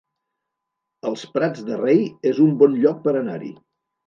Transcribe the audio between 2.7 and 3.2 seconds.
lloc per